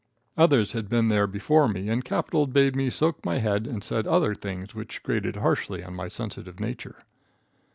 [0.35, 4.07] Others had been there before me and capital bade me soak my head and said
[4.07, 7.03] other things which grated harshly on my sensitive nature.